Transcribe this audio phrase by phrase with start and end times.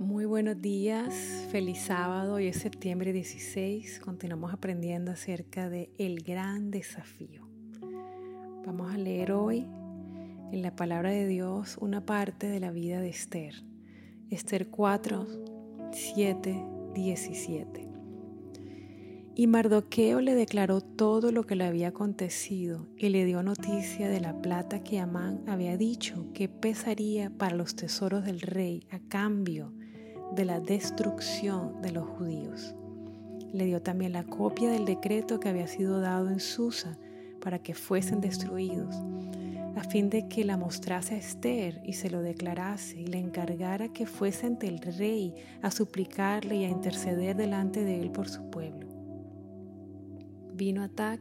[0.00, 1.12] Muy buenos días,
[1.50, 7.48] feliz sábado, hoy es septiembre 16, continuamos aprendiendo acerca de el gran desafío.
[8.64, 9.66] Vamos a leer hoy
[10.52, 13.64] en la palabra de Dios una parte de la vida de Esther,
[14.30, 15.26] Esther 4,
[15.90, 17.88] 7, 17.
[19.34, 24.20] Y Mardoqueo le declaró todo lo que le había acontecido y le dio noticia de
[24.20, 29.72] la plata que Amán había dicho que pesaría para los tesoros del rey a cambio
[29.72, 29.87] de
[30.36, 32.74] la destrucción de los judíos.
[33.52, 36.98] Le dio también la copia del decreto que había sido dado en Susa
[37.40, 38.94] para que fuesen destruidos,
[39.76, 43.88] a fin de que la mostrase a Esther y se lo declarase y le encargara
[43.92, 48.50] que fuese ante el rey a suplicarle y a interceder delante de él por su
[48.50, 48.88] pueblo.
[50.54, 51.20] Vino Atac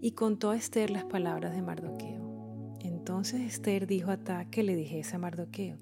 [0.00, 2.76] y contó a Esther las palabras de Mardoqueo.
[2.80, 5.78] Entonces Esther dijo a Atac que le dijese a Mardoqueo,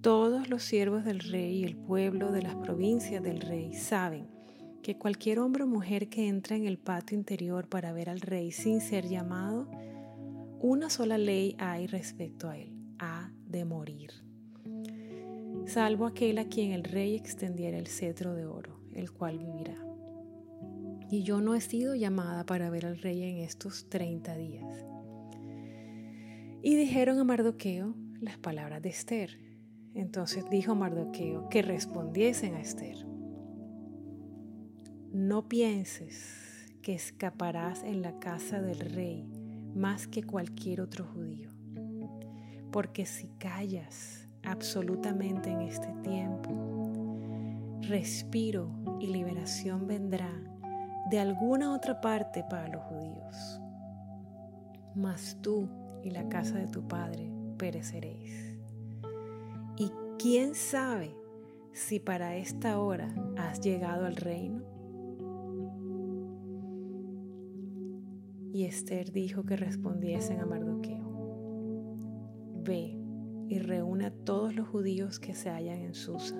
[0.00, 4.28] todos los siervos del rey y el pueblo de las provincias del rey saben
[4.82, 8.52] que cualquier hombre o mujer que entra en el patio interior para ver al rey
[8.52, 9.68] sin ser llamado,
[10.60, 14.12] una sola ley hay respecto a él, ha de morir.
[15.66, 19.76] Salvo aquel a quien el rey extendiera el cetro de oro, el cual vivirá.
[21.10, 24.86] Y yo no he sido llamada para ver al rey en estos 30 días.
[26.62, 29.45] Y dijeron a Mardoqueo las palabras de Esther,
[29.96, 33.06] entonces dijo Mardoqueo que respondiesen a Esther.
[35.10, 39.26] No pienses que escaparás en la casa del rey
[39.74, 41.50] más que cualquier otro judío,
[42.70, 50.30] porque si callas absolutamente en este tiempo, respiro y liberación vendrá
[51.10, 53.60] de alguna otra parte para los judíos.
[54.94, 55.68] Mas tú
[56.02, 58.45] y la casa de tu padre pereceréis.
[60.18, 61.14] Quién sabe
[61.72, 64.62] si para esta hora has llegado al reino.
[68.54, 71.04] Y Esther dijo que respondiesen a Mardoqueo,
[72.64, 72.98] ve
[73.48, 76.36] y reúne a todos los judíos que se hallan en Susa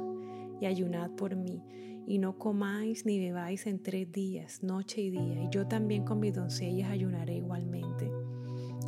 [0.58, 1.62] y ayunad por mí
[2.06, 6.20] y no comáis ni bebáis en tres días, noche y día, y yo también con
[6.20, 8.10] mis doncellas ayunaré igualmente.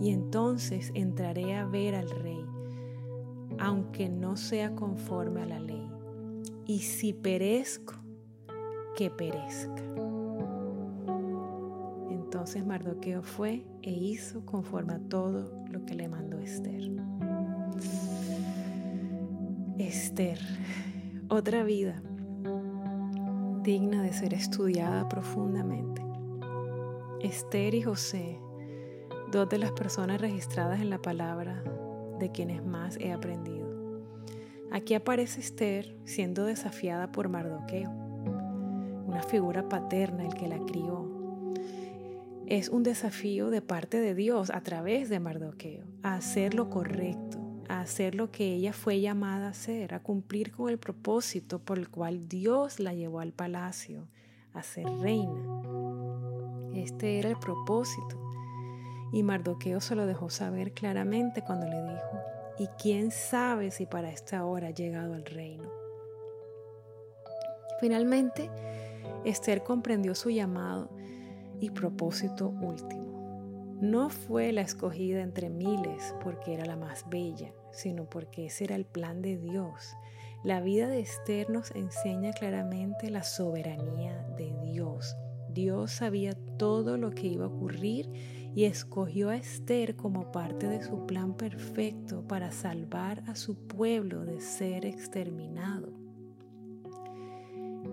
[0.00, 2.38] Y entonces entraré a ver al rey
[3.58, 5.91] aunque no sea conforme a la ley.
[6.66, 7.94] Y si perezco,
[8.96, 9.82] que perezca.
[12.10, 16.91] Entonces Mardoqueo fue e hizo conforme a todo lo que le mandó Esther.
[19.78, 20.38] Esther,
[21.28, 22.02] otra vida
[23.62, 26.02] digna de ser estudiada profundamente.
[27.20, 28.40] Esther y José,
[29.30, 31.62] dos de las personas registradas en la palabra
[32.18, 33.68] de quienes más he aprendido.
[34.70, 37.90] Aquí aparece Esther siendo desafiada por Mardoqueo,
[39.06, 41.08] una figura paterna el que la crió.
[42.46, 47.38] Es un desafío de parte de Dios a través de Mardoqueo a hacer lo correcto,
[47.68, 51.78] a hacer lo que ella fue llamada a hacer, a cumplir con el propósito por
[51.78, 54.06] el cual Dios la llevó al palacio,
[54.52, 55.42] a ser reina.
[56.74, 58.27] Este era el propósito
[59.12, 62.20] y Mardoqueo se lo dejó saber claramente cuando le dijo,
[62.58, 65.70] ¿y quién sabe si para esta hora ha llegado al reino?
[67.80, 68.50] Finalmente,
[69.24, 70.91] Esther comprendió su llamado
[71.60, 73.08] y propósito último.
[73.80, 78.75] No fue la escogida entre miles porque era la más bella, sino porque ese era
[78.75, 79.94] el plan de Dios.
[80.42, 85.16] La vida de Esther nos enseña claramente la soberanía de Dios.
[85.48, 88.10] Dios sabía todo lo que iba a ocurrir
[88.54, 94.25] y escogió a Esther como parte de su plan perfecto para salvar a su pueblo
[94.25, 95.92] de ser exterminado.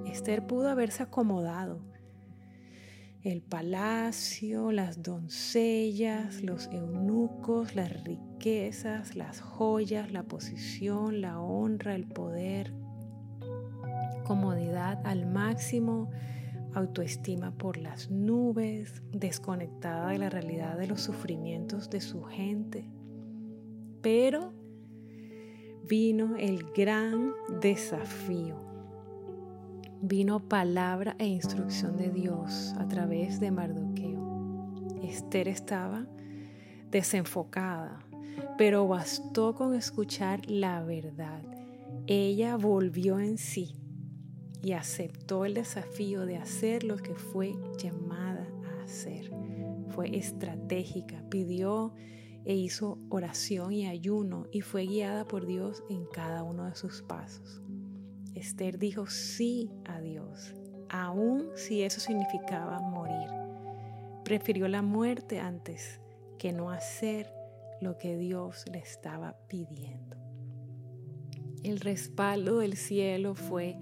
[0.06, 1.82] Esther pudo haberse acomodado.
[3.22, 12.08] El palacio, las doncellas, los eunucos, las riquezas, las joyas, la posición, la honra, el
[12.08, 12.72] poder,
[14.26, 16.12] comodidad al máximo,
[16.76, 22.86] autoestima por las nubes, desconectada de la realidad de los sufrimientos de su gente.
[24.02, 24.54] Pero
[25.88, 27.32] vino el gran
[27.62, 28.58] desafío.
[30.02, 34.76] Vino palabra e instrucción de Dios a través de Mardoqueo.
[35.02, 36.06] Esther estaba
[36.92, 38.06] desenfocada,
[38.58, 41.42] pero bastó con escuchar la verdad.
[42.06, 43.76] Ella volvió en sí
[44.62, 49.32] y aceptó el desafío de hacer lo que fue llamada a hacer.
[49.90, 51.94] Fue estratégica, pidió
[52.46, 57.02] e hizo oración y ayuno y fue guiada por Dios en cada uno de sus
[57.02, 57.62] pasos.
[58.36, 60.54] Esther dijo sí a Dios,
[60.90, 63.30] aun si eso significaba morir.
[64.24, 66.02] Prefirió la muerte antes
[66.38, 67.34] que no hacer
[67.82, 70.18] lo que Dios le estaba pidiendo.
[71.64, 73.78] El respaldo del cielo fue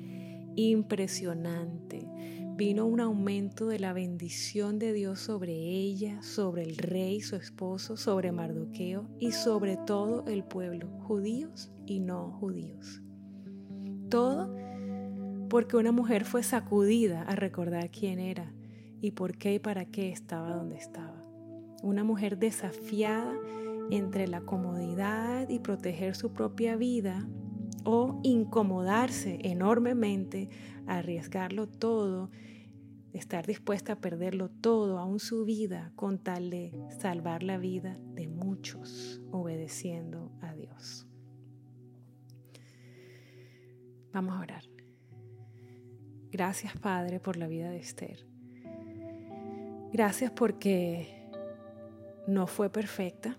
[0.55, 2.07] impresionante.
[2.55, 7.97] Vino un aumento de la bendición de Dios sobre ella, sobre el rey, su esposo,
[7.97, 13.01] sobre Mardoqueo y sobre todo el pueblo, judíos y no judíos.
[14.09, 14.55] Todo
[15.49, 18.53] porque una mujer fue sacudida a recordar quién era
[19.01, 21.21] y por qué y para qué estaba donde estaba.
[21.81, 23.35] Una mujer desafiada
[23.91, 27.27] entre la comodidad y proteger su propia vida
[27.83, 30.49] o incomodarse enormemente,
[30.87, 32.29] arriesgarlo todo,
[33.13, 38.27] estar dispuesta a perderlo todo, aún su vida, con tal de salvar la vida de
[38.27, 41.07] muchos, obedeciendo a Dios.
[44.11, 44.63] Vamos a orar.
[46.31, 48.25] Gracias Padre por la vida de Esther.
[49.91, 51.29] Gracias porque
[52.27, 53.37] no fue perfecta,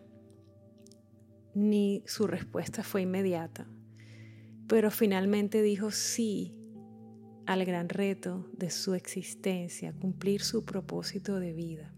[1.54, 3.66] ni su respuesta fue inmediata,
[4.68, 6.54] pero finalmente dijo sí
[7.46, 11.94] al gran reto de su existencia, cumplir su propósito de vida.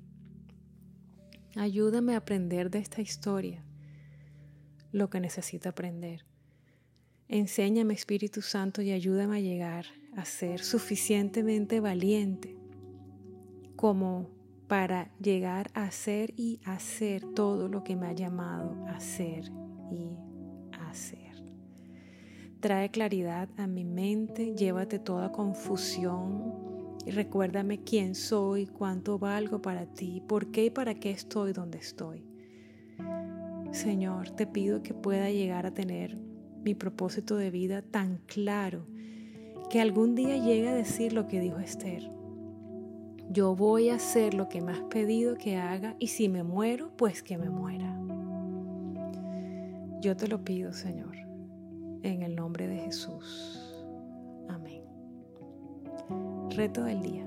[1.55, 3.65] Ayúdame a aprender de esta historia
[4.93, 6.25] lo que necesito aprender.
[7.29, 9.87] Enséñame Espíritu Santo y ayúdame a llegar
[10.17, 12.57] a ser suficientemente valiente
[13.77, 14.31] como
[14.69, 19.51] para llegar a ser y hacer todo lo que me ha llamado a hacer
[22.67, 29.87] Trae claridad a mi mente, llévate toda confusión y recuérdame quién soy, cuánto valgo para
[29.87, 32.25] ti, por qué y para qué estoy donde estoy.
[33.71, 36.19] Señor, te pido que pueda llegar a tener
[36.65, 38.85] mi propósito de vida tan claro
[39.71, 42.11] que algún día llegue a decir lo que dijo Esther.
[43.31, 46.91] Yo voy a hacer lo que me has pedido que haga y si me muero,
[46.97, 47.97] pues que me muera.
[50.01, 51.26] Yo te lo pido, Señor
[52.03, 53.63] en el nombre de Jesús.
[54.49, 54.83] Amén.
[56.51, 57.27] Reto del día.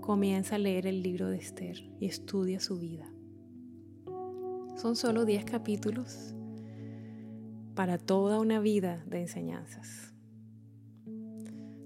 [0.00, 3.10] Comienza a leer el libro de Esther y estudia su vida.
[4.76, 6.34] Son solo 10 capítulos
[7.74, 10.14] para toda una vida de enseñanzas.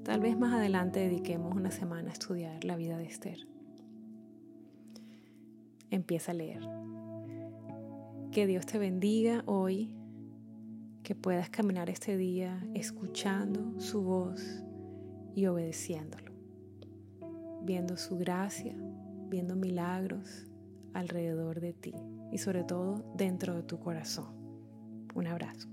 [0.05, 3.39] Tal vez más adelante dediquemos una semana a estudiar la vida de Esther.
[5.91, 6.63] Empieza a leer.
[8.33, 9.95] Que Dios te bendiga hoy
[11.11, 14.63] que puedas caminar este día escuchando su voz
[15.35, 16.31] y obedeciéndolo,
[17.65, 18.77] viendo su gracia,
[19.29, 20.47] viendo milagros
[20.95, 21.95] alrededor de ti
[22.31, 24.29] y sobre todo dentro de tu corazón.
[25.13, 25.70] Un abrazo.